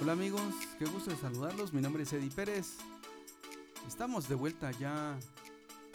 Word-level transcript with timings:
Hola 0.00 0.12
amigos, 0.12 0.54
qué 0.78 0.84
gusto 0.84 1.10
de 1.10 1.16
saludarlos. 1.16 1.72
Mi 1.72 1.82
nombre 1.82 2.04
es 2.04 2.12
Eddie 2.12 2.30
Pérez. 2.30 2.76
Estamos 3.88 4.28
de 4.28 4.36
vuelta 4.36 4.70
ya 4.70 5.18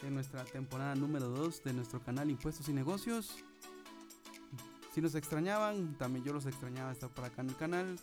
en 0.02 0.14
nuestra 0.14 0.44
temporada 0.44 0.94
número 0.94 1.30
2 1.30 1.64
de 1.64 1.72
nuestro 1.72 2.02
canal 2.04 2.30
Impuestos 2.30 2.68
y 2.68 2.74
Negocios. 2.74 3.38
Si 4.94 5.00
nos 5.00 5.16
extrañaban, 5.16 5.98
también 5.98 6.26
yo 6.26 6.34
los 6.34 6.46
extrañaba 6.46 6.92
estar 6.92 7.10
por 7.12 7.24
acá 7.24 7.44
en 7.44 7.50
el 7.50 7.56
canal. 7.56 8.00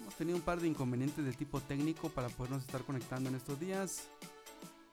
Hemos 0.00 0.14
tenido 0.16 0.38
un 0.38 0.42
par 0.42 0.58
de 0.58 0.68
inconvenientes 0.68 1.22
de 1.22 1.34
tipo 1.34 1.60
técnico 1.60 2.08
para 2.08 2.30
podernos 2.30 2.62
estar 2.62 2.82
conectando 2.82 3.28
en 3.28 3.34
estos 3.34 3.60
días. 3.60 4.08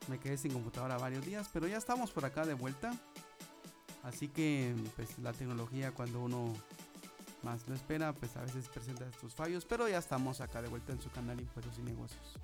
Me 0.09 0.19
quedé 0.19 0.37
sin 0.37 0.51
computadora 0.51 0.97
varios 0.97 1.25
días, 1.25 1.49
pero 1.53 1.67
ya 1.67 1.77
estamos 1.77 2.11
por 2.11 2.25
acá 2.25 2.45
de 2.45 2.53
vuelta. 2.53 2.91
Así 4.03 4.27
que 4.27 4.75
pues 4.97 5.17
la 5.19 5.31
tecnología 5.31 5.93
cuando 5.93 6.19
uno 6.19 6.53
más 7.43 7.67
lo 7.67 7.75
espera, 7.75 8.13
pues 8.13 8.35
a 8.37 8.41
veces 8.41 8.67
presenta 8.69 9.07
estos 9.07 9.33
fallos, 9.33 9.65
pero 9.65 9.87
ya 9.87 9.97
estamos 9.97 10.41
acá 10.41 10.61
de 10.61 10.69
vuelta 10.69 10.91
en 10.93 11.01
su 11.01 11.09
canal 11.09 11.39
Impuestos 11.39 11.77
y 11.79 11.81
Negocios. 11.83 12.39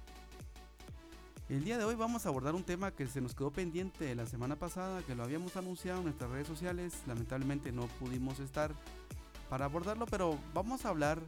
El 1.49 1.63
día 1.63 1.77
de 1.77 1.83
hoy 1.83 1.95
vamos 1.95 2.25
a 2.25 2.29
abordar 2.29 2.55
un 2.55 2.63
tema 2.63 2.91
que 2.91 3.05
se 3.07 3.21
nos 3.21 3.35
quedó 3.35 3.51
pendiente 3.51 4.15
la 4.15 4.25
semana 4.25 4.55
pasada, 4.55 5.01
que 5.03 5.15
lo 5.15 5.23
habíamos 5.23 5.57
anunciado 5.57 5.99
en 5.99 6.05
nuestras 6.05 6.31
redes 6.31 6.47
sociales, 6.47 6.93
lamentablemente 7.05 7.71
no 7.71 7.87
pudimos 7.99 8.39
estar 8.39 8.71
para 9.49 9.65
abordarlo, 9.65 10.05
pero 10.05 10.39
vamos 10.53 10.85
a 10.85 10.89
hablar 10.89 11.19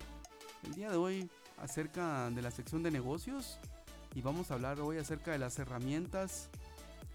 el 0.63 0.73
día 0.73 0.89
de 0.89 0.97
hoy 0.97 1.29
acerca 1.57 2.29
de 2.29 2.41
la 2.41 2.51
sección 2.51 2.81
de 2.81 2.91
negocios 2.91 3.59
y 4.13 4.21
vamos 4.21 4.51
a 4.51 4.55
hablar 4.55 4.79
hoy 4.79 4.97
acerca 4.97 5.31
de 5.31 5.37
las 5.37 5.59
herramientas 5.59 6.49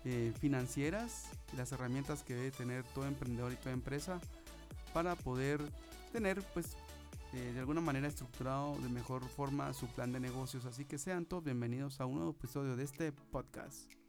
eh, 0.04 0.32
financieras 0.40 1.30
las 1.56 1.72
herramientas 1.72 2.22
que 2.22 2.34
debe 2.34 2.50
tener 2.50 2.84
todo 2.84 3.06
emprendedor 3.06 3.52
y 3.52 3.56
toda 3.56 3.72
empresa 3.72 4.20
para 4.92 5.14
poder 5.14 5.60
tener 6.10 6.42
pues 6.52 6.76
eh, 7.32 7.52
de 7.54 7.60
alguna 7.60 7.80
manera 7.80 8.08
estructurado 8.08 8.76
de 8.80 8.88
mejor 8.88 9.24
forma 9.28 9.72
su 9.72 9.86
plan 9.86 10.12
de 10.12 10.20
negocios. 10.20 10.64
Así 10.64 10.84
que 10.84 10.98
sean 10.98 11.24
todos 11.24 11.44
bienvenidos 11.44 12.00
a 12.00 12.06
un 12.06 12.16
nuevo 12.16 12.30
episodio 12.32 12.76
de 12.76 12.84
este 12.84 13.12
podcast. 13.12 13.99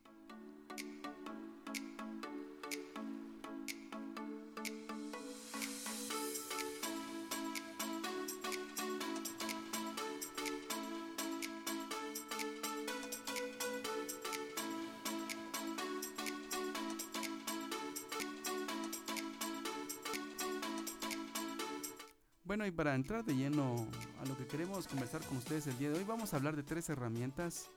Bueno, 22.51 22.65
y 22.65 22.71
para 22.71 22.95
entrar 22.95 23.23
de 23.23 23.33
lleno 23.33 23.77
a 24.21 24.25
lo 24.27 24.35
que 24.35 24.45
queremos 24.45 24.85
conversar 24.85 25.23
con 25.23 25.37
ustedes 25.37 25.67
el 25.67 25.77
día 25.77 25.89
de 25.89 25.99
hoy, 25.99 26.03
vamos 26.03 26.33
a 26.33 26.35
hablar 26.35 26.57
de 26.57 26.63
tres 26.63 26.89
herramientas 26.89 27.69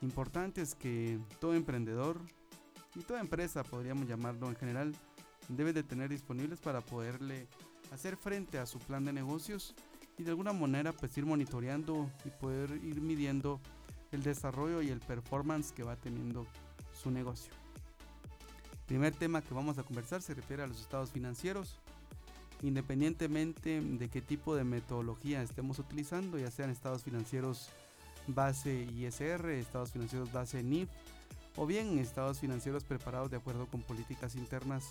importantes 0.00 0.74
que 0.74 1.20
todo 1.38 1.52
emprendedor 1.52 2.18
y 2.94 3.00
toda 3.00 3.20
empresa, 3.20 3.62
podríamos 3.62 4.08
llamarlo 4.08 4.48
en 4.48 4.56
general, 4.56 4.94
debe 5.48 5.74
de 5.74 5.82
tener 5.82 6.08
disponibles 6.08 6.60
para 6.60 6.80
poderle 6.80 7.46
hacer 7.92 8.16
frente 8.16 8.58
a 8.58 8.64
su 8.64 8.78
plan 8.78 9.04
de 9.04 9.12
negocios 9.12 9.74
y 10.16 10.22
de 10.22 10.30
alguna 10.30 10.54
manera 10.54 10.94
pues 10.94 11.14
ir 11.18 11.26
monitoreando 11.26 12.10
y 12.24 12.30
poder 12.30 12.70
ir 12.82 13.02
midiendo 13.02 13.60
el 14.12 14.22
desarrollo 14.22 14.80
y 14.80 14.88
el 14.88 15.00
performance 15.00 15.72
que 15.72 15.82
va 15.82 15.96
teniendo 15.96 16.46
su 16.94 17.10
negocio. 17.10 17.52
primer 18.86 19.12
tema 19.14 19.42
que 19.42 19.52
vamos 19.52 19.76
a 19.76 19.82
conversar 19.82 20.22
se 20.22 20.32
refiere 20.32 20.62
a 20.62 20.66
los 20.66 20.80
estados 20.80 21.10
financieros 21.10 21.78
independientemente 22.62 23.80
de 23.80 24.08
qué 24.08 24.20
tipo 24.20 24.54
de 24.54 24.64
metodología 24.64 25.42
estemos 25.42 25.78
utilizando, 25.78 26.38
ya 26.38 26.50
sean 26.50 26.70
estados 26.70 27.02
financieros 27.02 27.70
base 28.26 28.84
ISR, 28.84 29.50
estados 29.50 29.92
financieros 29.92 30.32
base 30.32 30.62
NIF 30.62 30.88
o 31.56 31.66
bien 31.66 31.98
estados 31.98 32.38
financieros 32.38 32.84
preparados 32.84 33.30
de 33.30 33.36
acuerdo 33.36 33.66
con 33.66 33.82
políticas 33.82 34.34
internas 34.34 34.90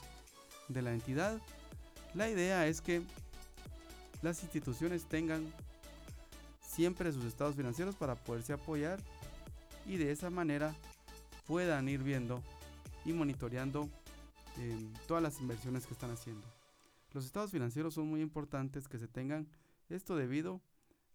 de 0.68 0.82
la 0.82 0.94
entidad. 0.94 1.40
La 2.14 2.30
idea 2.30 2.68
es 2.68 2.82
que 2.82 3.02
las 4.22 4.44
instituciones 4.44 5.06
tengan 5.06 5.46
siempre 6.62 7.12
sus 7.12 7.26
estados 7.26 7.56
financieros 7.56 7.96
para 7.96 8.16
poderse 8.16 8.54
apoyar 8.54 9.00
y 9.86 9.98
de 9.98 10.12
esa 10.12 10.30
manera 10.30 10.76
puedan 11.48 11.88
ir 11.90 12.04
viendo 12.04 12.44
y 13.06 13.14
monitoreando 13.14 13.90
eh, 14.58 14.88
todas 15.08 15.24
las 15.24 15.40
inversiones 15.40 15.86
que 15.86 15.94
están 15.94 16.12
haciendo. 16.12 16.59
Los 17.12 17.26
estados 17.26 17.52
financieros 17.52 17.94
son 17.94 18.08
muy 18.08 18.22
importantes 18.22 18.88
que 18.88 19.00
se 19.00 19.08
tengan 19.08 19.48
esto 19.90 20.16
debido 20.16 20.62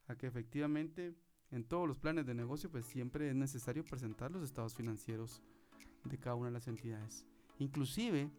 a 0.08 0.16
que 0.16 0.26
efectivamente 0.26 1.14
en 1.50 1.64
todos 1.64 1.86
los 1.86 1.98
planes 1.98 2.26
de 2.26 2.34
negocio 2.34 2.70
pues 2.70 2.84
siempre 2.84 3.28
es 3.28 3.36
necesario 3.36 3.84
presentar 3.84 4.30
los 4.30 4.42
estados 4.42 4.74
financieros 4.74 5.42
de 6.04 6.18
cada 6.18 6.36
una 6.36 6.46
de 6.46 6.52
las 6.52 6.68
entidades. 6.68 7.24
Inclusive 7.58 8.30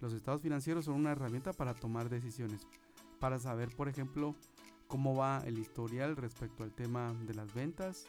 los 0.00 0.12
estados 0.12 0.42
financieros 0.42 0.86
son 0.86 0.94
una 0.94 1.12
herramienta 1.12 1.52
para 1.52 1.74
tomar 1.74 2.08
decisiones, 2.08 2.66
para 3.20 3.38
saber 3.38 3.70
por 3.74 3.88
ejemplo 3.88 4.34
cómo 4.88 5.14
va 5.14 5.42
el 5.46 5.58
historial 5.58 6.16
respecto 6.16 6.64
al 6.64 6.72
tema 6.72 7.14
de 7.26 7.34
las 7.34 7.54
ventas, 7.54 8.06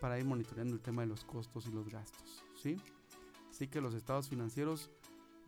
para 0.00 0.18
ir 0.18 0.24
monitoreando 0.24 0.74
el 0.74 0.80
tema 0.80 1.02
de 1.02 1.08
los 1.08 1.24
costos 1.24 1.66
y 1.66 1.72
los 1.72 1.88
gastos. 1.88 2.44
¿sí? 2.54 2.76
Así 3.50 3.68
que 3.68 3.80
los 3.80 3.94
estados 3.94 4.28
financieros 4.28 4.90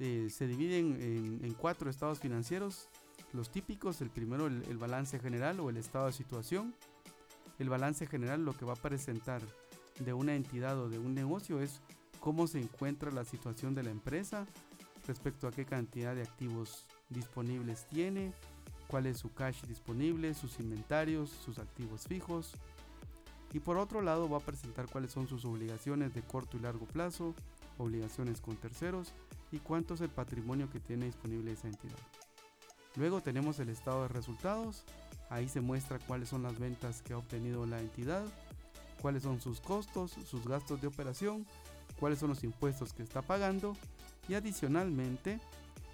eh, 0.00 0.28
se 0.31 0.47
dividen 0.47 1.41
en, 1.43 1.55
cuatro 1.55 1.91
estados 1.91 2.21
financieros. 2.21 2.88
Los 3.34 3.50
típicos, 3.50 4.00
el 4.00 4.09
primero 4.09 4.47
el, 4.47 4.78
balance 4.78 5.19
general 5.19 5.61
o 5.61 5.69
el 5.69 5.77
estado 5.77 6.06
de 6.06 6.12
situación. 6.12 6.75
El 7.59 7.69
balance 7.69 8.06
general 8.06 8.43
lo 8.43 8.55
que 8.55 8.65
va 8.65 8.72
a 8.72 8.77
presentar 8.77 9.43
de 9.99 10.15
una 10.15 10.34
entidad 10.34 10.78
o 10.78 10.88
de 10.88 10.99
un 10.99 11.15
negocio 11.15 11.61
es 11.61 11.83
cómo 12.19 12.47
se 12.47 12.61
encuentra 12.61 13.11
la 13.11 13.25
situación 13.25 13.75
de 13.75 13.83
la 13.83 13.91
empresa 13.91 14.47
respecto 15.06 15.47
a 15.47 15.50
qué 15.50 15.66
cantidad 15.66 16.15
de 16.15 16.22
activos 16.22 16.87
disponibles 17.11 17.87
tiene, 17.87 18.32
cuál 18.87 19.05
es 19.05 19.19
su 19.19 19.34
cash 19.34 19.62
disponible, 19.65 20.32
sus 20.32 20.59
inventarios, 20.61 21.28
sus 21.28 21.59
activos 21.59 22.06
fijos. 22.06 22.55
Y 23.53 23.61
por 23.61 23.77
otro 23.77 24.00
lado 24.00 24.31
va 24.31 24.38
a 24.38 24.41
presentar 24.41 24.87
cuáles 24.87 25.12
son 25.12 25.28
sus 25.28 25.44
obligaciones 25.44 26.15
de 26.15 26.22
corto 26.22 26.56
y 26.56 26.61
largo 26.61 26.87
plazo, 26.87 27.34
obligaciones 27.81 28.41
con 28.41 28.57
terceros 28.57 29.13
y 29.51 29.59
cuánto 29.59 29.95
es 29.95 30.01
el 30.01 30.11
patrimonio 30.11 30.71
que 30.71 30.81
tiene 30.81 31.07
disponible 31.07 31.53
esa 31.53 31.69
entidad. 31.69 31.99
Luego 32.97 33.21
tenemos 33.21 33.59
el 33.59 33.69
estado 33.69 34.03
de 34.03 34.09
resultados, 34.09 34.85
ahí 35.29 35.49
se 35.49 35.61
muestra 35.61 35.99
cuáles 35.99 36.29
son 36.29 36.43
las 36.43 36.59
ventas 36.59 37.03
que 37.03 37.13
ha 37.13 37.19
obtenido 37.19 37.67
la 37.67 37.81
entidad, 37.81 38.25
cuáles 39.01 39.23
son 39.23 39.41
sus 39.41 39.61
costos, 39.61 40.13
sus 40.27 40.47
gastos 40.47 40.81
de 40.81 40.89
operación, 40.89 41.47
cuáles 41.99 42.19
son 42.19 42.31
los 42.31 42.45
impuestos 42.45 42.93
que 42.93 43.03
está 43.03 43.23
pagando 43.23 43.77
y 44.29 44.35
adicionalmente 44.35 45.41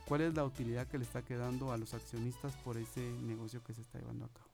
cuál 0.06 0.22
es 0.22 0.34
la 0.34 0.44
utilidad 0.44 0.86
que 0.86 0.98
le 0.98 1.04
está 1.04 1.22
quedando 1.22 1.72
a 1.72 1.76
los 1.76 1.94
accionistas 1.94 2.54
por 2.58 2.76
ese 2.76 3.10
negocio 3.22 3.62
que 3.62 3.74
se 3.74 3.82
está 3.82 3.98
llevando 3.98 4.24
a 4.24 4.28
cabo. 4.28 4.50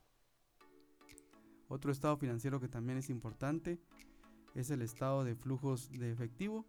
Otro 1.69 1.93
estado 1.93 2.17
financiero 2.17 2.61
que 2.61 2.69
también 2.69 2.99
es 2.99 3.09
importante 3.09 3.79
es 4.55 4.71
el 4.71 4.83
estado 4.83 5.25
de 5.25 5.35
flujos 5.35 5.91
de 5.91 6.13
efectivo, 6.13 6.67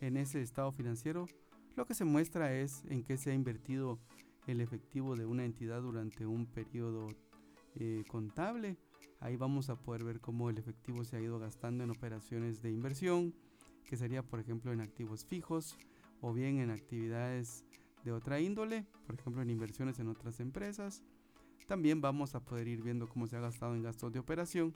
en 0.00 0.16
ese 0.16 0.42
estado 0.42 0.72
financiero, 0.72 1.26
lo 1.76 1.86
que 1.86 1.94
se 1.94 2.04
muestra 2.04 2.54
es 2.54 2.82
en 2.88 3.02
qué 3.02 3.16
se 3.16 3.30
ha 3.30 3.34
invertido 3.34 3.98
el 4.46 4.60
efectivo 4.60 5.16
de 5.16 5.26
una 5.26 5.44
entidad 5.44 5.82
durante 5.82 6.26
un 6.26 6.46
periodo 6.46 7.08
eh, 7.74 8.04
contable. 8.08 8.76
Ahí 9.20 9.36
vamos 9.36 9.70
a 9.70 9.76
poder 9.76 10.04
ver 10.04 10.20
cómo 10.20 10.50
el 10.50 10.58
efectivo 10.58 11.04
se 11.04 11.16
ha 11.16 11.20
ido 11.20 11.38
gastando 11.38 11.84
en 11.84 11.90
operaciones 11.90 12.62
de 12.62 12.70
inversión, 12.70 13.34
que 13.84 13.96
sería 13.96 14.22
por 14.22 14.40
ejemplo 14.40 14.72
en 14.72 14.80
activos 14.80 15.24
fijos 15.24 15.76
o 16.20 16.32
bien 16.32 16.58
en 16.58 16.70
actividades 16.70 17.64
de 18.04 18.12
otra 18.12 18.40
índole, 18.40 18.86
por 19.06 19.16
ejemplo 19.16 19.42
en 19.42 19.50
inversiones 19.50 19.98
en 19.98 20.08
otras 20.08 20.40
empresas. 20.40 21.02
También 21.66 22.00
vamos 22.00 22.34
a 22.34 22.40
poder 22.44 22.68
ir 22.68 22.82
viendo 22.82 23.08
cómo 23.08 23.26
se 23.26 23.36
ha 23.36 23.40
gastado 23.40 23.74
en 23.74 23.82
gastos 23.82 24.12
de 24.12 24.20
operación 24.20 24.74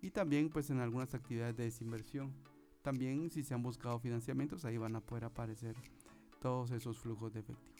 y 0.00 0.10
también 0.10 0.48
pues 0.48 0.70
en 0.70 0.78
algunas 0.78 1.14
actividades 1.14 1.56
de 1.56 1.64
desinversión. 1.64 2.32
También 2.82 3.30
si 3.30 3.42
se 3.42 3.54
han 3.54 3.62
buscado 3.62 3.98
financiamientos, 3.98 4.64
ahí 4.64 4.76
van 4.76 4.96
a 4.96 5.00
poder 5.00 5.24
aparecer 5.24 5.76
todos 6.40 6.72
esos 6.72 6.98
flujos 6.98 7.32
de 7.32 7.40
efectivo. 7.40 7.76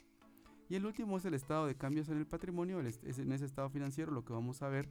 Y 0.69 0.76
el 0.76 0.87
último 0.87 1.19
es 1.19 1.25
el 1.25 1.34
estado 1.34 1.66
de 1.66 1.75
cambios 1.75 2.08
en 2.08 2.19
el 2.19 2.26
patrimonio. 2.26 2.81
en 2.81 2.87
ese 3.32 3.44
estado 3.44 3.69
financiero 3.69 4.12
lo 4.12 4.25
que 4.25 4.32
vamos 4.32 4.62
a 4.62 4.69
ver 4.69 4.88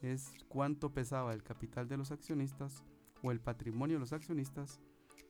es 0.00 0.32
cuánto 0.48 0.92
pesaba 0.92 1.34
el 1.34 1.42
capital 1.42 1.88
de 1.88 1.96
los 1.96 2.12
accionistas 2.12 2.84
o 3.22 3.32
el 3.32 3.40
patrimonio 3.40 3.96
de 3.96 4.00
los 4.00 4.12
accionistas, 4.12 4.80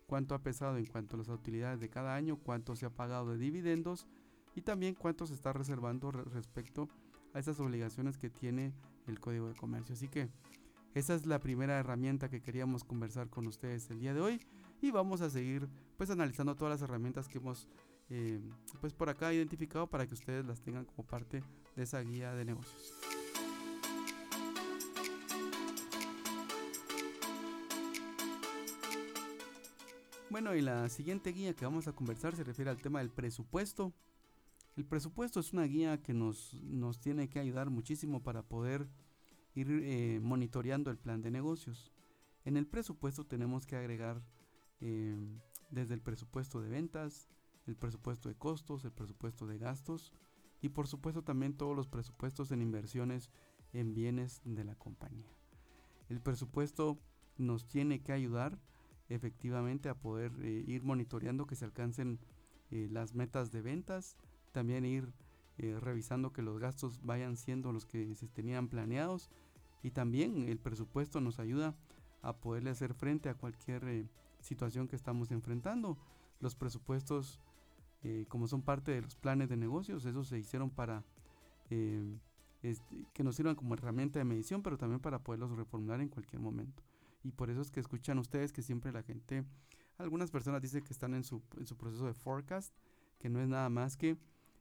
cuánto 0.06 0.34
ha 0.34 0.42
pesado 0.42 0.76
en 0.76 0.86
cuanto 0.86 1.16
a 1.16 1.18
las 1.18 1.28
utilidades 1.28 1.80
de 1.80 1.88
cada 1.88 2.14
año, 2.14 2.36
cuánto 2.36 2.76
se 2.76 2.86
ha 2.86 2.90
pagado 2.90 3.30
de 3.30 3.38
dividendos 3.38 4.06
y 4.54 4.62
también 4.62 4.94
cuánto 4.94 5.26
se 5.26 5.34
está 5.34 5.52
reservando 5.52 6.10
respecto 6.10 6.88
a 7.32 7.38
esas 7.38 7.58
obligaciones 7.60 8.18
que 8.18 8.30
tiene 8.30 8.74
el 9.06 9.20
Código 9.20 9.48
de 9.48 9.54
Comercio. 9.54 9.94
Así 9.94 10.08
que 10.08 10.28
esa 10.98 11.14
es 11.14 11.26
la 11.26 11.38
primera 11.38 11.78
herramienta 11.78 12.28
que 12.28 12.40
queríamos 12.40 12.82
conversar 12.82 13.30
con 13.30 13.46
ustedes 13.46 13.88
el 13.88 14.00
día 14.00 14.14
de 14.14 14.20
hoy 14.20 14.40
y 14.82 14.90
vamos 14.90 15.20
a 15.20 15.30
seguir 15.30 15.68
pues 15.96 16.10
analizando 16.10 16.56
todas 16.56 16.72
las 16.72 16.82
herramientas 16.82 17.28
que 17.28 17.38
hemos 17.38 17.68
eh, 18.10 18.40
pues 18.80 18.94
por 18.94 19.08
acá 19.08 19.32
identificado 19.32 19.86
para 19.86 20.08
que 20.08 20.14
ustedes 20.14 20.44
las 20.44 20.60
tengan 20.60 20.86
como 20.86 21.06
parte 21.06 21.44
de 21.76 21.82
esa 21.84 22.00
guía 22.00 22.34
de 22.34 22.44
negocios. 22.44 22.92
Bueno, 30.30 30.56
y 30.56 30.62
la 30.62 30.88
siguiente 30.88 31.30
guía 31.30 31.54
que 31.54 31.64
vamos 31.64 31.86
a 31.86 31.92
conversar 31.92 32.34
se 32.34 32.42
refiere 32.42 32.72
al 32.72 32.82
tema 32.82 32.98
del 32.98 33.10
presupuesto. 33.10 33.92
El 34.76 34.84
presupuesto 34.84 35.38
es 35.38 35.52
una 35.52 35.62
guía 35.62 36.02
que 36.02 36.12
nos, 36.12 36.54
nos 36.54 36.98
tiene 36.98 37.28
que 37.28 37.38
ayudar 37.38 37.70
muchísimo 37.70 38.20
para 38.20 38.42
poder 38.42 38.88
ir 39.58 39.70
eh, 39.70 40.20
monitoreando 40.20 40.90
el 40.90 40.98
plan 40.98 41.20
de 41.20 41.30
negocios. 41.30 41.92
En 42.44 42.56
el 42.56 42.66
presupuesto 42.66 43.26
tenemos 43.26 43.66
que 43.66 43.76
agregar 43.76 44.22
eh, 44.80 45.16
desde 45.70 45.94
el 45.94 46.00
presupuesto 46.00 46.60
de 46.60 46.68
ventas, 46.68 47.28
el 47.66 47.76
presupuesto 47.76 48.28
de 48.28 48.36
costos, 48.36 48.84
el 48.84 48.92
presupuesto 48.92 49.46
de 49.46 49.58
gastos 49.58 50.12
y 50.62 50.68
por 50.68 50.86
supuesto 50.86 51.22
también 51.22 51.56
todos 51.56 51.76
los 51.76 51.88
presupuestos 51.88 52.52
en 52.52 52.62
inversiones 52.62 53.30
en 53.72 53.94
bienes 53.94 54.40
de 54.44 54.64
la 54.64 54.76
compañía. 54.76 55.30
El 56.08 56.20
presupuesto 56.20 56.98
nos 57.36 57.66
tiene 57.66 58.00
que 58.00 58.12
ayudar 58.12 58.58
efectivamente 59.08 59.88
a 59.88 59.94
poder 59.94 60.32
eh, 60.40 60.64
ir 60.66 60.84
monitoreando 60.84 61.46
que 61.46 61.56
se 61.56 61.64
alcancen 61.64 62.20
las 62.70 63.14
metas 63.14 63.50
de 63.50 63.62
ventas, 63.62 64.18
también 64.52 64.84
ir 64.84 65.10
revisando 65.56 66.34
que 66.34 66.42
los 66.42 66.58
gastos 66.58 67.00
vayan 67.02 67.38
siendo 67.38 67.72
los 67.72 67.86
que 67.86 68.14
se 68.14 68.28
tenían 68.28 68.68
planeados 68.68 69.30
y 69.82 69.90
también 69.90 70.48
el 70.48 70.58
presupuesto 70.58 71.20
nos 71.20 71.38
ayuda 71.38 71.74
a 72.22 72.36
poderle 72.36 72.70
hacer 72.70 72.94
frente 72.94 73.28
a 73.28 73.34
cualquier 73.34 74.06
situación 74.40 74.88
que 74.88 74.96
estamos 74.96 75.30
enfrentando. 75.30 75.96
Los 76.40 76.54
presupuestos, 76.56 77.40
como 78.28 78.48
son 78.48 78.62
parte 78.62 78.92
de 78.92 79.02
los 79.02 79.14
planes 79.16 79.48
de 79.48 79.56
negocios, 79.56 80.04
esos 80.04 80.28
se 80.28 80.38
hicieron 80.38 80.70
para 80.70 81.04
este, 82.62 83.06
que 83.12 83.22
nos 83.22 83.36
sirvan 83.36 83.54
como 83.54 83.74
herramienta 83.74 84.18
de 84.18 84.24
medición, 84.24 84.62
pero 84.62 84.76
también 84.76 85.00
para 85.00 85.22
poderlos 85.22 85.56
reformular 85.56 86.00
en 86.00 86.08
cualquier 86.08 86.40
momento. 86.40 86.82
Y 87.22 87.30
por 87.30 87.50
eso 87.50 87.60
es 87.60 87.70
que 87.70 87.80
escuchan 87.80 88.18
ustedes 88.18 88.52
que 88.52 88.62
siempre 88.62 88.92
la 88.92 89.02
gente, 89.02 89.44
algunas 89.96 90.30
personas 90.30 90.60
dicen 90.60 90.82
que 90.82 90.92
están 90.92 91.14
en 91.14 91.24
su, 91.24 91.42
en 91.56 91.66
su 91.66 91.76
proceso 91.76 92.06
de 92.06 92.14
forecast, 92.14 92.74
que 93.18 93.28
no 93.28 93.40
es 93.40 93.48
nada 93.48 93.68
más 93.68 93.96
que 93.96 94.16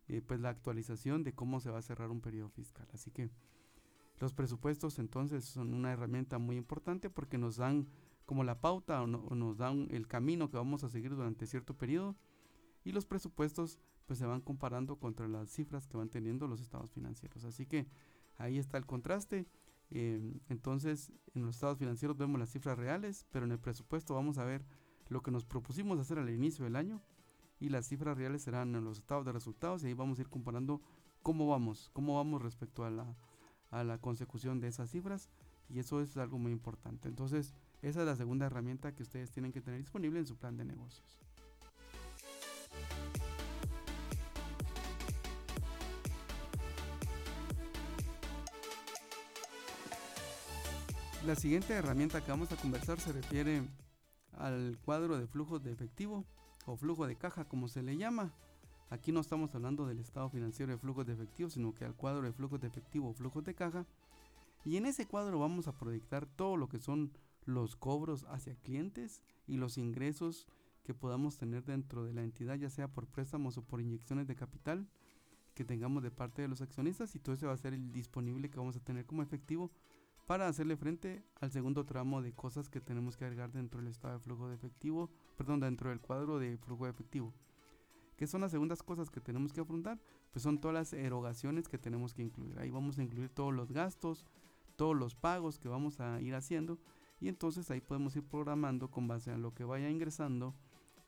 eh, 0.08 0.22
pues 0.22 0.40
la 0.40 0.50
actualización 0.50 1.24
de 1.24 1.34
cómo 1.34 1.60
se 1.60 1.70
va 1.70 1.80
a 1.80 1.82
cerrar 1.82 2.12
un 2.12 2.22
periodo 2.22 2.50
fiscal. 2.50 2.88
Así 2.94 3.12
que 3.12 3.30
los 4.20 4.34
presupuestos 4.34 5.00
entonces 5.00 5.46
son 5.46 5.74
una 5.74 5.92
herramienta 5.92 6.38
muy 6.38 6.58
importante 6.58 7.10
porque 7.10 7.38
nos 7.38 7.58
dan 7.58 7.88
como 8.26 8.44
la 8.44 8.60
pauta 8.60 9.02
o, 9.02 9.08
nos 9.08 9.58
dan 9.58 9.88
el 9.92 10.08
camino 10.08 10.50
que 10.50 10.58
vamos 10.58 10.84
a 10.84 10.90
seguir 10.90 11.16
durante 11.16 11.48
cierto 11.48 11.76
periodo 11.76 12.16
y 12.84 12.92
los 12.92 13.06
presupuestos 13.06 13.80
pues 14.06 14.20
se 14.20 14.26
van 14.26 14.42
comparando 14.42 14.98
contra 14.98 15.28
las 15.28 15.50
cifras 15.50 15.88
que 15.88 15.98
van 15.98 16.10
teniendo 16.10 16.48
los 16.48 16.62
estados 16.62 16.92
financieros. 16.92 17.44
Así 17.44 17.66
que 17.66 17.88
ahí 18.38 18.58
está 18.58 18.78
el 18.78 18.86
contraste 18.86 19.48
Em, 19.90 20.40
entonces, 20.50 21.14
en 21.34 21.44
los 21.44 21.56
estados 21.56 21.78
financieros 21.78 22.18
vemos 22.18 22.40
las 22.40 22.50
cifras 22.50 22.78
reales, 22.78 23.26
pero 23.32 23.46
en 23.46 23.52
el 23.52 23.60
presupuesto 23.60 24.16
vamos 24.16 24.38
a 24.38 24.44
ver 24.44 24.66
lo 25.08 25.22
que 25.22 25.32
nos 25.32 25.46
propusimos 25.46 26.00
hacer 26.00 26.20
al 26.20 26.30
inicio 26.30 26.66
del 26.66 26.76
año 26.76 27.02
y 27.60 27.70
las 27.70 27.88
cifras 27.88 28.18
reales 28.18 28.44
serán 28.44 28.76
en 28.76 28.84
los 28.84 28.98
estados 29.00 29.26
de 29.26 29.32
resultados 29.32 29.84
y 29.84 29.88
ahí 29.88 29.94
vamos 29.94 30.20
a 30.20 30.22
ir 30.22 30.30
comparando 30.30 30.82
cómo 31.24 31.48
vamos, 31.48 31.90
cómo 31.94 32.16
vamos 32.16 32.42
respecto 32.42 32.84
a 32.84 32.90
la, 32.90 33.16
a 33.72 33.84
la 33.84 34.00
consecución 34.00 34.60
de 34.60 34.68
esas 34.68 34.92
cifras 34.92 35.30
y 35.70 35.80
eso 35.80 36.02
es 36.02 36.16
algo 36.18 36.38
muy 36.38 36.52
importante. 36.52 37.08
Entonces, 37.08 37.54
esa 37.82 38.02
es 38.02 38.06
la 38.06 38.16
segunda 38.16 38.46
herramienta 38.46 38.94
que 38.94 39.04
ustedes 39.04 39.32
tienen 39.32 39.52
que 39.52 39.62
tener 39.62 39.80
disponible 39.80 40.20
en 40.20 40.26
su 40.26 40.36
plan 40.38 40.58
de 40.58 40.66
negocios. 40.66 41.20
La 51.26 51.36
siguiente 51.36 51.74
herramienta 51.74 52.22
que 52.22 52.32
vamos 52.32 52.52
a 52.54 52.56
conversar 52.56 53.02
se 53.02 53.12
refiere 53.12 53.62
al 54.38 54.78
cuadro 54.86 55.18
de 55.18 55.28
flujos 55.28 55.62
de 55.62 55.74
efectivo 55.74 56.24
o 56.66 56.78
flujo 56.78 57.06
de 57.06 57.18
caja 57.18 57.44
como 57.46 57.68
se 57.68 57.84
le 57.84 57.98
llama. 57.98 58.34
Aquí 58.90 59.12
no 59.12 59.20
estamos 59.20 59.54
hablando 59.54 59.86
del 59.86 60.00
estado 60.00 60.30
financiero 60.30 60.72
de 60.72 60.78
flujos 60.78 61.06
de 61.06 61.14
efectivo, 61.14 61.50
sino 61.50 61.74
que 61.74 61.84
al 61.84 61.96
cuadro 61.96 62.22
de 62.22 62.32
flujos 62.32 62.62
de 62.62 62.68
efectivo 62.68 63.10
o 63.10 63.14
flujos 63.14 63.44
de 63.44 63.54
caja. 63.54 63.86
Y 64.64 64.78
en 64.78 64.86
ese 64.86 65.06
cuadro 65.06 65.40
vamos 65.40 65.68
a 65.68 65.78
proyectar 65.78 66.26
todo 66.26 66.56
lo 66.56 66.70
que 66.70 66.80
son 66.80 67.12
los 67.46 67.76
cobros 67.76 68.26
hacia 68.30 68.56
clientes 68.56 69.22
y 69.46 69.58
los 69.58 69.78
ingresos 69.78 70.48
que 70.84 70.94
podamos 70.94 71.38
tener 71.38 71.66
dentro 71.66 72.06
de 72.06 72.14
la 72.14 72.24
entidad, 72.24 72.56
ya 72.56 72.70
sea 72.70 72.88
por 72.88 73.08
préstamos 73.08 73.58
o 73.58 73.62
por 73.62 73.82
inyecciones 73.82 74.28
de 74.28 74.36
capital 74.36 74.88
que 75.54 75.66
tengamos 75.66 76.04
de 76.04 76.12
parte 76.12 76.42
de 76.42 76.48
los 76.48 76.62
accionistas 76.62 77.16
y 77.16 77.20
todo 77.20 77.36
eso 77.36 77.48
va 77.48 77.54
a 77.54 77.58
ser 77.58 77.74
el 77.74 77.92
disponible 77.92 78.50
que 78.50 78.60
vamos 78.60 78.78
a 78.78 78.80
tener 78.80 79.06
como 79.06 79.24
efectivo 79.24 79.72
para 80.28 80.48
hacerle 80.48 80.78
frente 80.78 81.26
al 81.42 81.52
segundo 81.52 81.86
tramo 81.86 82.22
de 82.22 82.34
cosas 82.34 82.70
que 82.70 82.80
tenemos 82.80 83.18
que 83.18 83.26
agregar 83.26 83.52
dentro 83.52 83.82
del 83.82 83.90
estado 83.90 84.14
de 84.14 84.20
flujo 84.20 84.48
de 84.48 84.56
efectivo, 84.56 85.10
perdón, 85.36 85.60
dentro 85.62 85.90
del 85.90 86.00
cuadro 86.00 86.38
de 86.38 86.58
flujo 86.58 86.86
de 86.86 86.92
efectivo. 86.92 87.34
¿Qué 88.18 88.26
son 88.26 88.42
las 88.42 88.52
segundas 88.52 88.82
cosas 88.82 89.12
que 89.12 89.22
tenemos 89.22 89.54
que 89.54 89.62
afrontar? 89.62 90.00
Pues 90.32 90.42
son 90.44 90.60
todas 90.60 90.74
las 90.74 90.94
erogaciones 90.94 91.68
que 91.68 91.78
tenemos 91.78 92.16
que 92.16 92.24
incluir. 92.24 92.60
Ahí 92.60 92.72
vamos 92.72 92.98
a 92.98 93.04
incluir 93.04 93.30
todos 93.30 93.54
los 93.54 93.72
gastos, 93.72 94.26
todos 94.76 94.96
los 94.96 95.16
pagos 95.16 95.60
que 95.60 95.70
vamos 95.70 96.00
a 96.00 96.20
ir 96.20 96.34
haciendo 96.34 96.80
y 97.20 97.28
entonces 97.30 97.70
ahí 97.70 97.80
podemos 97.80 98.16
ir 98.16 98.24
programando 98.24 98.90
con 98.90 99.08
base 99.08 99.32
a 99.32 99.38
lo 99.38 99.54
que 99.54 99.64
vaya 99.64 99.90
ingresando 99.90 100.56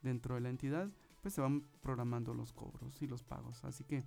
dentro 0.02 0.36
de 0.36 0.42
la 0.42 0.50
entidad, 0.50 0.90
pues 1.22 1.34
se 1.34 1.42
van 1.42 1.64
programando 1.82 2.34
los 2.34 2.54
cobros 2.54 3.02
y 3.02 3.08
los 3.08 3.24
pagos. 3.24 3.64
Así 3.64 3.84
que 3.84 4.04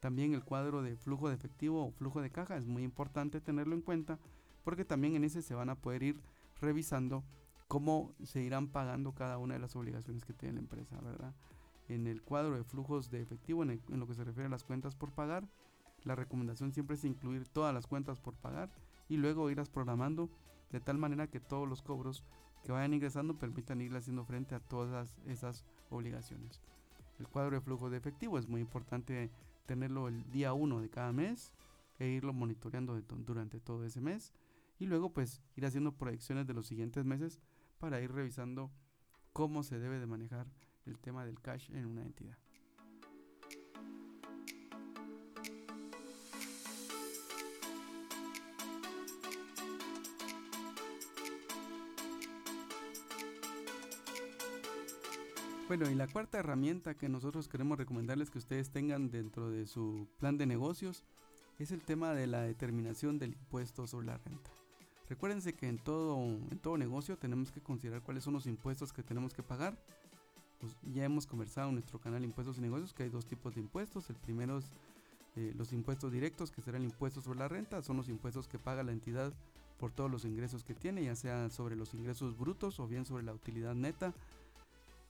también 0.00 0.34
el 0.34 0.44
cuadro 0.44 0.82
de 0.82 0.96
flujo 0.96 1.28
de 1.28 1.36
efectivo 1.36 1.86
o 1.86 1.92
flujo 1.92 2.20
de 2.20 2.30
caja 2.30 2.56
es 2.56 2.66
muy 2.66 2.82
importante 2.82 3.40
tenerlo 3.40 3.76
en 3.76 3.82
cuenta 3.82 4.18
porque 4.64 4.84
también 4.84 5.14
en 5.14 5.24
ese 5.24 5.40
se 5.40 5.54
van 5.54 5.70
a 5.70 5.76
poder 5.76 6.02
ir 6.02 6.20
revisando 6.60 7.22
cómo 7.68 8.12
se 8.24 8.42
irán 8.42 8.68
pagando 8.68 9.12
cada 9.12 9.38
una 9.38 9.54
de 9.54 9.60
las 9.60 9.76
obligaciones 9.76 10.24
que 10.24 10.32
tiene 10.32 10.54
la 10.54 10.60
empresa, 10.60 11.00
¿verdad? 11.00 11.32
En 11.90 12.06
el 12.06 12.22
cuadro 12.22 12.56
de 12.56 12.62
flujos 12.62 13.10
de 13.10 13.20
efectivo, 13.20 13.64
en, 13.64 13.82
lo 13.88 14.06
que 14.06 14.14
se 14.14 14.22
refiere 14.22 14.46
a 14.46 14.50
las 14.50 14.62
cuentas 14.62 14.94
por 14.94 15.10
pagar, 15.10 15.48
la 16.04 16.14
recomendación 16.14 16.72
siempre 16.72 16.94
es 16.94 17.04
incluir 17.04 17.48
todas 17.48 17.74
las 17.74 17.88
cuentas 17.88 18.20
por 18.20 18.36
pagar 18.36 18.70
y 19.08 19.16
luego 19.16 19.50
irlas 19.50 19.68
programando 19.68 20.30
de 20.70 20.78
tal 20.78 20.98
manera 20.98 21.26
que 21.26 21.40
todos 21.40 21.68
los 21.68 21.82
cobros 21.82 22.22
que 22.62 22.70
vayan 22.70 22.94
ingresando 22.94 23.36
permitan 23.36 23.80
ir 23.80 23.92
haciendo 23.96 24.24
frente 24.24 24.54
a 24.54 24.60
todas 24.60 25.18
esas 25.26 25.64
obligaciones. 25.88 26.60
El 27.18 27.26
cuadro 27.26 27.56
de 27.56 27.60
flujo 27.60 27.90
de 27.90 27.96
efectivo 27.96 28.38
es 28.38 28.46
muy 28.46 28.60
importante 28.60 29.32
tenerlo 29.66 30.06
el 30.06 30.30
día 30.30 30.52
1 30.52 30.80
de 30.80 30.90
cada 30.90 31.12
mes 31.12 31.52
e 31.98 32.06
irlo 32.06 32.32
monitoreando 32.32 33.00
durante 33.00 33.58
todo 33.58 33.84
ese 33.84 34.00
mes 34.00 34.32
y 34.78 34.86
luego 34.86 35.12
pues 35.12 35.42
ir 35.56 35.66
haciendo 35.66 35.90
proyecciones 35.90 36.46
de 36.46 36.54
los 36.54 36.68
siguientes 36.68 37.04
meses 37.04 37.40
para 37.80 38.00
ir 38.00 38.12
revisando 38.12 38.70
cómo 39.32 39.64
se 39.64 39.80
debe 39.80 39.98
de 39.98 40.06
manejar 40.06 40.46
el 40.90 40.98
tema 40.98 41.24
del 41.24 41.40
cash 41.40 41.70
en 41.70 41.86
una 41.86 42.02
entidad. 42.02 42.36
Bueno, 55.70 55.88
y 55.88 55.94
la 55.94 56.08
cuarta 56.08 56.38
herramienta 56.38 56.94
que 56.94 57.08
nosotros 57.08 57.46
queremos 57.46 57.78
recomendarles 57.78 58.28
que 58.28 58.38
ustedes 58.38 58.70
tengan 58.70 59.12
dentro 59.12 59.50
de 59.50 59.66
su 59.66 60.08
plan 60.18 60.36
de 60.36 60.44
negocios 60.44 61.04
es 61.60 61.70
el 61.70 61.80
tema 61.80 62.12
de 62.12 62.26
la 62.26 62.42
determinación 62.42 63.20
del 63.20 63.34
impuesto 63.34 63.86
sobre 63.86 64.06
la 64.06 64.18
renta. 64.18 64.50
Recuérdense 65.08 65.54
que 65.54 65.68
en 65.68 65.78
todo, 65.78 66.16
en 66.24 66.58
todo 66.58 66.76
negocio 66.76 67.16
tenemos 67.18 67.52
que 67.52 67.60
considerar 67.60 68.02
cuáles 68.02 68.24
son 68.24 68.34
los 68.34 68.46
impuestos 68.46 68.92
que 68.92 69.04
tenemos 69.04 69.32
que 69.32 69.44
pagar. 69.44 69.78
Pues 70.60 70.76
ya 70.92 71.04
hemos 71.04 71.26
conversado 71.26 71.68
en 71.68 71.76
nuestro 71.76 71.98
canal 71.98 72.22
Impuestos 72.24 72.58
y 72.58 72.60
Negocios 72.60 72.92
que 72.92 73.04
hay 73.04 73.08
dos 73.08 73.26
tipos 73.26 73.54
de 73.54 73.60
impuestos. 73.60 74.10
El 74.10 74.16
primero 74.16 74.58
es 74.58 74.70
eh, 75.36 75.52
los 75.56 75.72
impuestos 75.72 76.12
directos, 76.12 76.50
que 76.50 76.60
será 76.60 76.76
el 76.76 76.84
impuesto 76.84 77.22
sobre 77.22 77.38
la 77.38 77.48
renta. 77.48 77.82
Son 77.82 77.96
los 77.96 78.08
impuestos 78.08 78.46
que 78.46 78.58
paga 78.58 78.82
la 78.82 78.92
entidad 78.92 79.32
por 79.78 79.90
todos 79.90 80.10
los 80.10 80.24
ingresos 80.24 80.62
que 80.62 80.74
tiene, 80.74 81.04
ya 81.04 81.16
sea 81.16 81.48
sobre 81.48 81.76
los 81.76 81.94
ingresos 81.94 82.36
brutos 82.36 82.78
o 82.78 82.86
bien 82.86 83.06
sobre 83.06 83.24
la 83.24 83.32
utilidad 83.32 83.74
neta. 83.74 84.12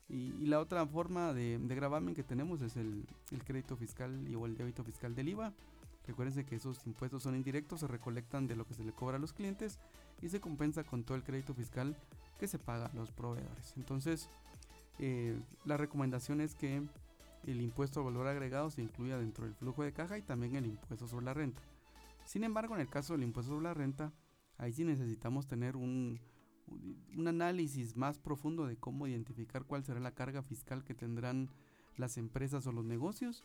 Y, 0.09 0.47
la 0.47 0.61
otra 0.61 0.87
forma 0.87 1.33
de, 1.33 1.59
de, 1.59 1.75
gravamen 1.75 2.15
que 2.15 2.25
tenemos 2.25 2.63
es 2.63 2.77
el, 2.77 3.05
el 3.31 3.45
crédito 3.45 3.77
fiscal 3.77 4.27
y 4.29 4.35
o 4.35 4.47
el 4.47 4.57
débito 4.57 4.83
fiscal 4.83 5.15
del 5.15 5.29
IVA 5.29 5.53
Recuérdense 6.07 6.45
que 6.45 6.57
esos 6.57 6.85
impuestos 6.87 7.23
son 7.23 7.37
indirectos, 7.37 7.81
se 7.81 7.87
recolectan 7.87 8.47
de 8.47 8.57
lo 8.57 8.67
que 8.67 8.75
se 8.75 8.85
le 8.85 8.93
cobra 8.93 9.17
a 9.17 9.21
los 9.21 9.33
clientes 9.33 9.79
y 10.21 10.29
se 10.29 10.41
compensa 10.41 10.83
con 10.83 11.05
todo 11.05 11.17
el 11.17 11.23
crédito 11.23 11.55
fiscal 11.55 11.97
que 12.39 12.49
se 12.49 12.59
paga 12.59 12.87
a 12.87 12.95
los 12.95 13.13
proveedores. 13.13 13.75
Entonces, 13.77 14.29
eh, 15.03 15.35
la 15.65 15.79
recomendación 15.79 16.43
es 16.43 16.55
que 16.55 16.83
el 17.47 17.61
impuesto 17.63 18.01
al 18.01 18.07
valor 18.07 18.27
agregado 18.27 18.71
se 18.71 18.83
incluya 18.83 19.17
dentro 19.17 19.47
del 19.47 19.55
flujo 19.55 19.83
de 19.83 19.95
caja 19.95 20.19
y 20.19 20.23
también 20.23 20.57
el 20.57 20.67
impuesto 20.67 21.09
sobre 21.09 21.25
la 21.25 21.33
renta. 21.33 21.63
Sin 22.27 22.45
embargo, 22.45 22.75
en 22.75 22.83
el 22.83 22.89
caso 22.89 23.15
del 23.15 23.23
impuesto 23.23 23.53
sobre 23.53 23.65
la 23.65 23.75
renta, 23.75 24.13
ahí 24.59 24.75
sí 24.75 24.85
necesitamos 24.85 25.47
tener 25.47 25.75
un, 25.75 26.21
un 27.17 27.29
análisis 27.29 27.97
más 27.97 28.19
profundo 28.19 28.67
de 28.67 28.77
cómo 28.77 29.07
identificar 29.07 29.65
cuál 29.65 29.85
será 29.85 30.01
la 30.01 30.15
carga 30.15 30.43
fiscal 30.43 30.85
que 30.85 30.95
tendrán 30.95 31.49
las 31.97 32.19
empresas 32.19 32.67
o 32.67 32.73
los 32.73 32.85
negocios. 32.85 33.43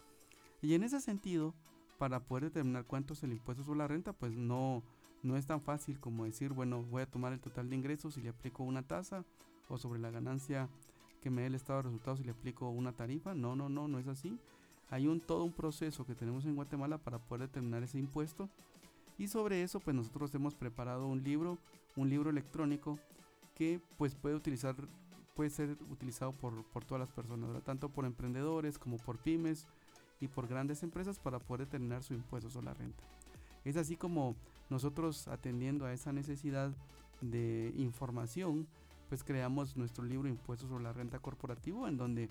Y 0.61 0.73
en 0.73 0.83
ese 0.83 0.99
sentido, 0.99 1.55
para 1.97 2.19
poder 2.19 2.45
determinar 2.45 2.83
cuánto 2.83 3.13
es 3.13 3.23
el 3.23 3.31
impuesto 3.31 3.63
sobre 3.63 3.79
la 3.79 3.87
renta, 3.87 4.11
pues 4.11 4.33
no, 4.33 4.83
no 5.23 5.37
es 5.37 5.45
tan 5.45 5.61
fácil 5.61 6.01
como 6.01 6.25
decir, 6.25 6.51
bueno, 6.51 6.83
voy 6.83 7.03
a 7.03 7.09
tomar 7.09 7.31
el 7.31 7.39
total 7.39 7.69
de 7.69 7.77
ingresos 7.77 8.17
y 8.17 8.21
le 8.21 8.29
aplico 8.29 8.63
una 8.63 8.83
tasa 8.83 9.23
o 9.69 9.77
sobre 9.77 9.99
la 9.99 10.11
ganancia 10.11 10.69
que 11.25 11.31
me 11.31 11.41
dé 11.41 11.47
el 11.47 11.55
estado 11.55 11.79
de 11.79 11.83
resultados 11.85 12.19
y 12.19 12.23
le 12.23 12.33
aplico 12.33 12.69
una 12.69 12.91
tarifa. 12.91 13.33
No, 13.33 13.55
no, 13.55 13.67
no, 13.67 13.87
no 13.87 13.97
es 13.97 14.05
así. 14.05 14.37
Hay 14.91 15.07
un 15.07 15.19
todo 15.19 15.43
un 15.43 15.53
proceso 15.53 16.05
que 16.05 16.13
tenemos 16.13 16.45
en 16.45 16.53
Guatemala 16.55 16.99
para 16.99 17.17
poder 17.17 17.47
determinar 17.47 17.81
ese 17.81 17.97
impuesto. 17.97 18.47
Y 19.17 19.27
sobre 19.27 19.63
eso, 19.63 19.79
pues 19.79 19.95
nosotros 19.95 20.35
hemos 20.35 20.53
preparado 20.53 21.07
un 21.07 21.23
libro, 21.23 21.57
un 21.95 22.11
libro 22.11 22.29
electrónico 22.29 22.99
que 23.55 23.81
pues 23.97 24.13
puede 24.13 24.35
utilizar 24.35 24.75
puede 25.35 25.49
ser 25.49 25.75
utilizado 25.89 26.31
por, 26.31 26.63
por 26.65 26.85
todas 26.85 26.99
las 26.99 27.09
personas, 27.09 27.63
tanto 27.63 27.89
por 27.89 28.05
emprendedores 28.05 28.77
como 28.77 28.97
por 28.97 29.17
pymes 29.17 29.65
y 30.21 30.27
por 30.27 30.47
grandes 30.47 30.83
empresas 30.83 31.17
para 31.17 31.39
poder 31.39 31.65
determinar 31.65 32.03
su 32.03 32.13
impuesto 32.13 32.51
sobre 32.51 32.67
la 32.67 32.75
renta. 32.75 33.03
Es 33.63 33.77
así 33.77 33.95
como 33.95 34.35
nosotros 34.69 35.27
atendiendo 35.27 35.87
a 35.87 35.93
esa 35.93 36.13
necesidad 36.13 36.71
de 37.19 37.73
información, 37.77 38.67
pues 39.09 39.23
creamos 39.23 39.77
nuestro 39.77 40.03
libro 40.03 40.27
Impuestos 40.27 40.69
sobre 40.69 40.83
la 40.83 40.93
Renta 40.93 41.19
Corporativo, 41.19 41.87
en 41.87 41.97
donde 41.97 42.29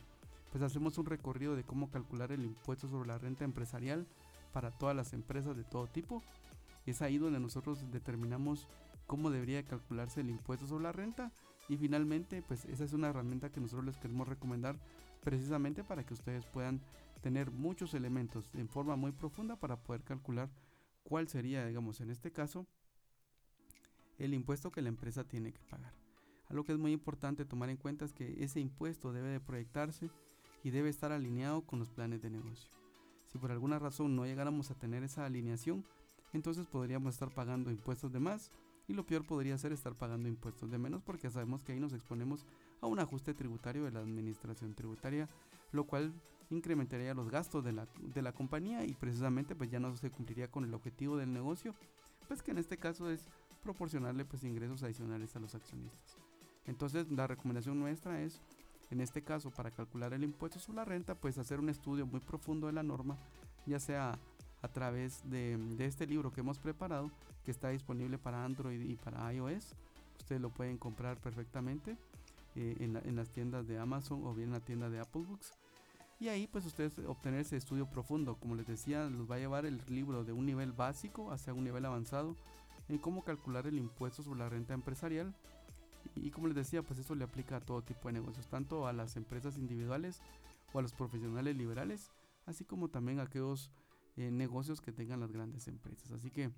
pues 0.51 0.63
hacemos 0.63 0.99
un 0.99 1.07
recorrido 1.07 1.57
de 1.57 1.65
cómo 1.65 1.91
calcular 1.91 2.31
el 2.31 2.45
impuesto 2.45 2.87
sobre 2.89 3.09
la 3.09 3.19
renta 3.19 3.45
empresarial 3.45 4.07
para 4.53 4.71
todas 4.71 4.95
las 4.95 5.13
empresas 5.13 5.57
de 5.57 5.65
todo 5.65 5.89
tipo. 5.89 6.23
Es 6.87 7.03
ahí 7.03 7.19
donde 7.19 7.41
nosotros 7.41 7.91
determinamos 7.91 8.69
cómo 9.07 9.31
debería 9.31 9.65
calcularse 9.65 10.21
el 10.21 10.31
impuesto 10.31 10.69
sobre 10.69 10.85
la 10.85 10.93
renta 10.93 11.33
y 11.69 11.77
finalmente 11.77 12.41
pues 12.43 12.65
esa 12.67 12.85
es 12.85 12.93
una 12.93 13.09
herramienta 13.09 13.51
que 13.51 13.61
nosotros 13.61 13.85
les 13.85 13.97
queremos 13.97 14.29
recomendar 14.29 14.79
precisamente 15.25 15.83
para 15.83 16.05
que 16.05 16.15
ustedes 16.15 16.47
puedan 16.47 16.81
tener 17.21 17.51
muchos 17.51 17.95
elementos 17.95 18.49
en 18.55 18.69
forma 18.69 18.95
muy 18.95 19.11
profunda 19.11 19.57
para 19.57 19.83
poder 19.83 20.05
calcular 20.05 20.51
cuál 21.03 21.27
sería, 21.27 21.67
digamos, 21.67 22.01
en 22.01 22.11
este 22.11 22.31
caso, 22.31 22.67
el 24.19 24.35
impuesto 24.35 24.71
que 24.71 24.83
la 24.83 24.89
empresa 24.89 25.25
tiene 25.25 25.53
que 25.53 25.65
pagar. 25.65 26.04
Algo 26.55 26.63
que 26.63 26.71
es 26.71 26.79
muy 26.79 26.93
importante 26.93 27.45
tomar 27.45 27.69
en 27.69 27.77
cuenta 27.77 28.05
es 28.05 28.13
que 28.13 28.37
ese 28.39 28.61
impuesto 28.61 29.13
debe 29.13 29.27
de 29.27 29.41
proyectarse 29.41 30.09
y 30.63 30.71
debe 30.71 30.89
estar 30.89 31.11
alineado 31.11 31.63
con 31.63 31.81
los 31.81 31.91
planes 31.91 32.23
de 32.23 32.31
negocio. 32.31 32.71
Si 33.27 33.39
por 33.39 33.51
alguna 33.51 33.81
razón 33.81 34.15
no 34.15 34.25
llegáramos 34.25 34.71
a 34.71 34.77
tener 34.77 35.03
esa 35.03 35.27
alineación, 35.27 35.85
entonces 36.33 36.69
podríamos 36.69 37.13
estar 37.13 37.35
pagando 37.35 37.73
impuestos 37.73 38.13
de 38.13 38.21
más 38.21 38.53
y 38.87 38.93
lo 38.93 39.05
peor 39.05 39.27
podría 39.27 39.59
ser 39.59 39.73
estar 39.73 39.97
pagando 39.97 40.29
impuestos 40.29 40.71
de 40.71 40.79
menos 40.79 41.03
porque 41.03 41.29
sabemos 41.29 41.65
que 41.65 41.73
ahí 41.73 41.81
nos 41.81 41.93
exponemos 41.93 42.47
a 42.81 42.87
un 42.87 43.01
ajuste 43.01 43.35
tributario 43.35 43.83
de 43.83 43.91
la 43.91 43.99
administración 43.99 44.75
tributaria, 44.75 45.29
lo 45.73 45.89
cual 45.89 46.13
incrementaría 46.51 47.15
los 47.15 47.31
gastos 47.31 47.65
de 47.65 47.73
la, 47.73 47.89
de 48.01 48.23
la 48.23 48.31
compañía 48.31 48.85
y 48.85 48.95
precisamente 48.95 49.57
pues 49.57 49.73
ya 49.73 49.81
no 49.81 49.97
se 49.97 50.09
cumpliría 50.09 50.53
con 50.53 50.63
el 50.63 50.75
objetivo 50.75 51.17
del 51.17 51.33
negocio, 51.33 51.75
pues 52.29 52.45
que 52.45 52.53
en 52.53 52.59
este 52.59 52.77
caso 52.77 53.11
es 53.11 53.27
proporcionarle 53.61 54.25
pues 54.25 54.45
ingresos 54.45 54.85
adicionales 54.85 55.35
a 55.35 55.41
los 55.41 55.57
accionistas. 55.57 56.24
Entonces 56.67 57.11
la 57.11 57.27
recomendación 57.27 57.79
nuestra 57.79 58.21
es, 58.21 58.41
en 58.91 59.01
este 59.01 59.23
caso 59.23 59.51
para 59.51 59.71
calcular 59.71 60.13
el 60.13 60.25
impuesto 60.25 60.59
sobre 60.59 60.77
la 60.77 60.85
renta, 60.85 61.15
pues 61.15 61.39
hacer 61.39 61.61
un 61.61 61.69
estudio 61.69 62.07
muy 62.07 62.21
profundo 62.21 62.67
de 62.67 62.73
la 62.73 62.83
norma, 62.83 63.17
ya 63.67 63.81
sea 63.81 64.19
a 64.65 64.69
través 64.69 65.21
de, 65.29 65.59
este 65.79 66.07
libro 66.07 66.33
que 66.33 66.41
hemos 66.41 66.59
preparado, 66.59 67.11
que 67.45 67.51
está 67.51 67.69
disponible 67.69 68.17
para 68.17 68.45
Android 68.45 68.81
y 68.81 68.97
para 68.97 69.31
iOS. 69.33 69.75
Ustedes 70.19 70.41
lo 70.41 70.49
pueden 70.49 70.79
comprar 70.79 71.19
perfectamente 71.19 71.99
eh, 72.57 72.77
en, 72.81 73.17
las 73.17 73.29
tiendas 73.29 73.67
de 73.67 73.79
Amazon 73.79 74.25
o 74.25 74.33
bien 74.33 74.49
en 74.49 74.55
la 74.55 74.61
tienda 74.61 74.89
de 74.89 75.01
Apple 75.01 75.25
Books. 75.29 75.53
Y 76.19 76.29
ahí 76.29 76.47
pues 76.47 76.65
ustedes 76.65 76.99
obtener 77.01 77.41
ese 77.41 77.59
estudio 77.59 77.87
profundo. 77.91 78.37
Como 78.37 78.55
les 78.55 78.67
decía, 78.67 79.05
los 79.11 79.31
va 79.31 79.35
a 79.35 79.39
llevar 79.39 79.67
el 79.67 79.83
libro 79.89 80.25
de 80.25 80.33
un 80.33 80.47
nivel 80.47 80.73
básico 80.73 81.31
hacia 81.31 81.53
un 81.53 81.65
nivel 81.65 81.85
avanzado 81.85 82.35
en 82.89 82.97
cómo 82.97 83.23
calcular 83.23 83.67
el 83.67 83.77
impuesto 83.77 84.23
sobre 84.23 84.39
la 84.39 84.49
renta 84.49 84.73
empresarial. 84.73 85.35
Y 86.17 86.31
como 86.31 86.47
les 86.47 86.57
decía, 86.57 86.83
pues 86.83 86.99
eso 86.99 87.15
le 87.15 87.25
aplica 87.25 87.57
a 87.57 87.61
todo 87.61 87.83
tipo 87.83 88.09
de 88.09 88.15
negocios, 88.15 88.47
tanto 88.47 88.87
a 88.87 88.93
las 88.93 89.17
empresas 89.17 89.59
individuales 89.59 90.21
o 90.73 90.79
a 90.79 90.83
los 90.83 90.93
profesionales 90.93 91.57
liberales, 91.57 92.11
así 92.47 92.65
como 92.65 92.89
también 92.89 93.21
a 93.21 93.25
aquellos 93.25 93.71
eh, 94.17 94.31
negocios 94.31 94.81
que 94.81 94.93
tengan 94.93 95.21
las 95.21 95.33
grandes 95.33 95.67
empresas. 95.69 96.13
Así 96.13 96.31
que 96.31 96.51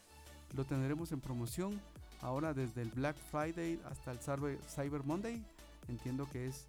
lo 0.54 0.64
tendremos 0.64 1.12
en 1.12 1.20
promoción 1.20 1.80
ahora 2.22 2.54
desde 2.54 2.82
el 2.82 2.90
Black 2.90 3.16
Friday 3.16 3.80
hasta 3.84 4.12
el 4.12 4.18
Cyber 4.18 5.04
Monday. 5.04 5.42
Entiendo 5.88 6.28
que 6.30 6.46
es 6.46 6.66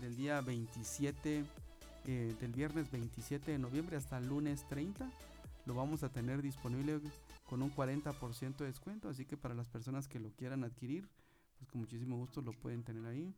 del 0.00 0.16
día 0.16 0.40
27, 0.40 1.44
eh, 2.06 2.36
del 2.40 2.52
viernes 2.52 2.90
27 2.90 3.52
de 3.52 3.58
noviembre 3.58 3.96
hasta 3.96 4.18
el 4.18 4.26
lunes 4.26 4.66
30. 4.68 5.08
Lo 5.64 5.74
vamos 5.74 6.02
a 6.02 6.10
tener 6.10 6.42
disponible 6.42 7.00
con 7.48 7.62
un 7.62 7.70
40% 7.74 8.56
de 8.58 8.66
descuento. 8.66 9.08
Así 9.08 9.24
que 9.24 9.36
para 9.36 9.54
las 9.54 9.68
personas 9.68 10.08
que 10.08 10.18
lo 10.18 10.30
quieran 10.32 10.64
adquirir, 10.64 11.08
pues 11.56 11.70
con 11.70 11.80
muchísimo 11.80 12.16
gusto 12.16 12.42
lo 12.42 12.52
pueden 12.52 12.82
tener 12.82 13.06
ahí. 13.06 13.32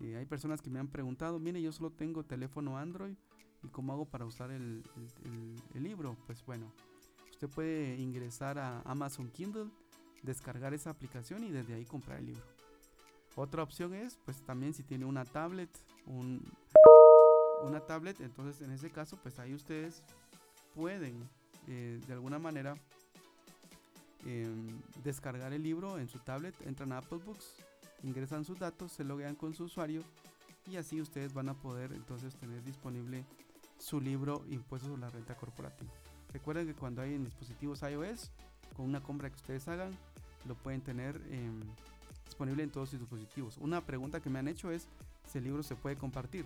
Eh, 0.00 0.16
hay 0.16 0.26
personas 0.26 0.62
que 0.62 0.70
me 0.70 0.78
han 0.78 0.88
preguntado, 0.88 1.38
mire, 1.38 1.60
yo 1.60 1.72
solo 1.72 1.90
tengo 1.90 2.24
teléfono 2.24 2.78
Android 2.78 3.16
y 3.64 3.68
cómo 3.68 3.92
hago 3.92 4.04
para 4.04 4.24
usar 4.24 4.50
el, 4.50 4.84
libro. 5.74 6.16
Pues 6.26 6.44
bueno, 6.44 6.70
usted 7.30 7.48
puede 7.48 7.96
ingresar 7.96 8.58
a 8.58 8.80
Amazon 8.82 9.30
Kindle 9.30 9.70
descargar 10.22 10.74
esa 10.74 10.90
aplicación 10.90 11.44
y 11.44 11.50
desde 11.50 11.74
ahí 11.74 11.84
comprar 11.84 12.18
el 12.18 12.26
libro. 12.26 12.44
Otra 13.36 13.62
opción 13.62 13.94
es, 13.94 14.18
pues 14.24 14.40
también 14.42 14.74
si 14.74 14.82
tiene 14.82 15.04
una 15.04 15.24
tablet, 15.24 15.70
un, 16.06 16.40
una 17.62 17.80
tablet, 17.80 18.20
entonces 18.20 18.62
en 18.62 18.70
ese 18.70 18.90
caso, 18.90 19.18
pues 19.22 19.38
ahí 19.38 19.54
ustedes 19.54 20.02
pueden 20.74 21.28
eh, 21.66 22.00
de 22.06 22.12
alguna 22.12 22.38
manera 22.38 22.76
em, 24.24 24.80
descargar 25.02 25.52
el 25.52 25.62
libro 25.62 25.98
en 25.98 26.08
su 26.08 26.18
tablet, 26.20 26.54
entran 26.66 26.92
a 26.92 26.98
Apple 26.98 27.18
Books, 27.24 27.56
ingresan 28.02 28.44
sus 28.44 28.58
datos, 28.58 28.92
se 28.92 29.04
loguean 29.04 29.34
con 29.34 29.54
su 29.54 29.64
usuario 29.64 30.02
y 30.70 30.76
así 30.76 31.00
ustedes 31.00 31.34
van 31.34 31.48
a 31.48 31.54
poder 31.54 31.92
entonces 31.92 32.34
tener 32.36 32.62
disponible 32.62 33.24
su 33.78 34.00
libro 34.00 34.44
Impuestos 34.48 34.88
sobre 34.88 35.02
la 35.02 35.10
Renta 35.10 35.36
Corporativa. 35.36 35.92
Recuerden 36.32 36.66
que 36.66 36.74
cuando 36.74 37.02
hay 37.02 37.14
en 37.14 37.24
dispositivos 37.24 37.82
iOS, 37.82 38.30
con 38.76 38.86
una 38.86 39.02
compra 39.02 39.30
que 39.30 39.36
ustedes 39.36 39.68
hagan, 39.68 39.96
lo 40.46 40.54
pueden 40.54 40.80
tener 40.80 41.16
em, 41.30 41.60
disponible 42.24 42.62
en 42.62 42.70
todos 42.70 42.90
sus 42.90 43.00
dispositivos. 43.00 43.56
Una 43.58 43.80
pregunta 43.80 44.20
que 44.20 44.30
me 44.30 44.38
han 44.38 44.48
hecho 44.48 44.70
es 44.70 44.86
si 45.30 45.38
el 45.38 45.44
libro 45.44 45.62
se 45.62 45.76
puede 45.76 45.96
compartir. 45.96 46.44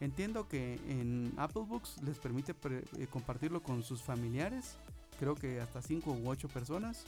Entiendo 0.00 0.48
que 0.48 0.74
en 0.88 1.32
Apple 1.36 1.62
Books 1.66 2.02
les 2.02 2.18
permite 2.18 2.54
eh, 2.98 3.06
compartirlo 3.08 3.62
con 3.62 3.82
sus 3.82 4.02
familiares, 4.02 4.76
creo 5.18 5.34
que 5.34 5.60
hasta 5.60 5.80
5 5.80 6.10
u 6.10 6.28
8 6.28 6.48
personas. 6.48 7.04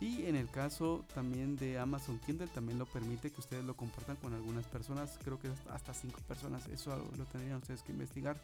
Y 0.00 0.26
en 0.26 0.36
el 0.36 0.50
caso 0.50 1.04
también 1.14 1.56
de 1.56 1.78
Amazon 1.78 2.18
Kindle 2.26 2.48
también 2.48 2.78
lo 2.78 2.84
permite 2.84 3.30
que 3.30 3.40
ustedes 3.40 3.64
lo 3.64 3.74
compartan 3.74 4.16
con 4.16 4.34
algunas 4.34 4.66
personas, 4.66 5.18
creo 5.24 5.38
que 5.38 5.50
hasta 5.70 5.94
5 5.94 6.20
personas, 6.28 6.66
eso 6.68 6.96
lo 7.16 7.24
tendrían 7.24 7.58
ustedes 7.58 7.82
que 7.82 7.92
investigar, 7.92 8.38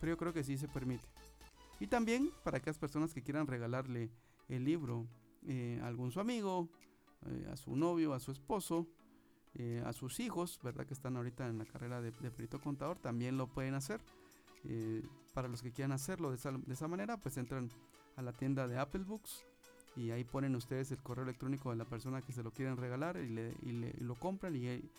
pero 0.00 0.12
yo 0.12 0.18
creo 0.18 0.32
que 0.34 0.44
sí 0.44 0.58
se 0.58 0.68
permite. 0.68 1.04
Y 1.80 1.86
también 1.86 2.30
para 2.44 2.58
aquellas 2.58 2.78
personas 2.78 3.14
que 3.14 3.22
quieran 3.22 3.46
regalarle 3.46 4.10
el 4.48 4.64
libro 4.64 5.06
eh, 5.48 5.80
algún 5.82 6.12
su 6.12 6.20
amigo, 6.20 6.68
eh, 7.26 7.48
a 7.50 7.56
su 7.56 7.74
novio, 7.74 8.12
a 8.12 8.20
su 8.20 8.30
esposo, 8.30 8.86
eh, 9.54 9.82
a 9.84 9.92
sus 9.92 10.20
hijos, 10.20 10.60
¿verdad? 10.62 10.86
Que 10.86 10.94
están 10.94 11.16
ahorita 11.16 11.48
en 11.48 11.58
la 11.58 11.64
carrera 11.64 12.00
de, 12.00 12.12
perito 12.12 12.60
contador, 12.60 12.98
también 12.98 13.36
lo 13.36 13.46
pueden 13.46 13.74
hacer. 13.74 14.00
para 15.34 15.48
los 15.48 15.62
que 15.62 15.72
quieran 15.72 15.92
hacerlo 15.92 16.30
de 16.30 16.36
esa, 16.36 16.86
manera, 16.86 17.16
pues 17.16 17.36
entran 17.36 17.70
a 18.16 18.22
la 18.22 18.32
tienda 18.32 18.68
de 18.68 18.78
Apple 18.78 19.02
Books 19.02 19.44
y 19.96 20.10
ahí 20.10 20.24
ponen 20.24 20.56
ustedes 20.56 20.90
el 20.90 20.98
correo 20.98 21.24
electrónico 21.24 21.70
de 21.70 21.76
la 21.76 21.84
persona 21.84 22.22
que 22.22 22.32
se 22.32 22.42
lo 22.42 22.50
quieren 22.50 22.76
regalar 22.76 23.16
y, 23.18 23.28
le, 23.28 23.54
lo 24.00 24.14
compran 24.14 24.56
y, 24.56 24.66
y, 24.66 24.90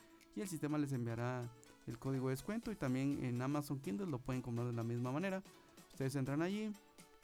el 0.41 0.47
sistema 0.47 0.77
les 0.77 0.93
enviará 0.93 1.49
el 1.87 1.97
código 1.97 2.27
de 2.27 2.33
descuento 2.33 2.71
y 2.71 2.75
también 2.75 3.23
en 3.23 3.41
Amazon 3.41 3.79
Kindle 3.79 4.07
lo 4.07 4.19
pueden 4.19 4.41
comprar 4.41 4.67
de 4.67 4.73
la 4.73 4.83
misma 4.83 5.11
manera. 5.11 5.43
Ustedes 5.91 6.15
entran 6.15 6.41
allí, 6.41 6.71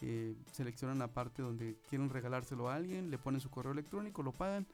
eh, 0.01 0.35
seleccionan 0.51 0.99
la 0.99 1.07
parte 1.07 1.41
donde 1.41 1.75
quieren 1.89 2.09
regalárselo 2.09 2.69
a 2.69 2.75
alguien, 2.75 3.09
le 3.09 3.17
ponen 3.17 3.41
su 3.41 3.49
correo 3.49 3.71
electrónico, 3.71 4.23
lo 4.23 4.31
pagan 4.31 4.65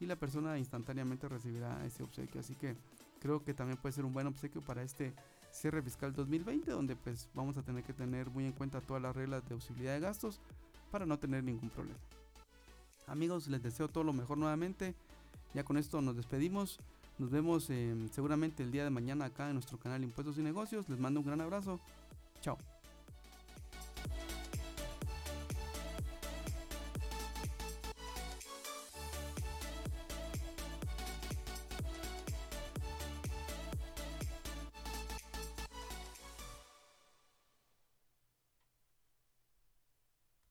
y 0.00 0.06
la 0.06 0.16
persona 0.16 0.58
instantáneamente 0.58 1.28
recibirá 1.28 1.84
ese 1.84 2.02
obsequio. 2.02 2.40
Así 2.40 2.54
que 2.54 2.76
creo 3.20 3.44
que 3.44 3.54
también 3.54 3.78
puede 3.78 3.92
ser 3.92 4.04
un 4.04 4.12
buen 4.12 4.26
obsequio 4.26 4.62
para 4.62 4.82
este 4.82 5.12
cierre 5.50 5.82
fiscal 5.82 6.12
2020, 6.12 6.70
donde 6.70 6.96
pues 6.96 7.28
vamos 7.34 7.56
a 7.56 7.62
tener 7.62 7.82
que 7.84 7.92
tener 7.92 8.30
muy 8.30 8.44
en 8.44 8.52
cuenta 8.52 8.80
todas 8.80 9.02
las 9.02 9.14
reglas 9.14 9.46
de 9.48 9.54
posibilidad 9.54 9.94
de 9.94 10.00
gastos 10.00 10.40
para 10.90 11.06
no 11.06 11.18
tener 11.18 11.42
ningún 11.44 11.70
problema. 11.70 11.98
Amigos, 13.08 13.48
les 13.48 13.62
deseo 13.62 13.88
todo 13.88 14.04
lo 14.04 14.12
mejor 14.12 14.38
nuevamente. 14.38 14.94
Ya 15.54 15.64
con 15.64 15.76
esto 15.76 16.00
nos 16.00 16.16
despedimos. 16.16 16.78
Nos 17.18 17.30
vemos 17.30 17.68
eh, 17.70 17.94
seguramente 18.12 18.62
el 18.62 18.70
día 18.70 18.84
de 18.84 18.90
mañana 18.90 19.24
acá 19.24 19.48
en 19.48 19.54
nuestro 19.54 19.78
canal 19.78 20.04
Impuestos 20.04 20.38
y 20.38 20.42
Negocios. 20.42 20.88
Les 20.88 20.98
mando 20.98 21.20
un 21.20 21.26
gran 21.26 21.40
abrazo. 21.40 21.80
Chao. 22.40 22.58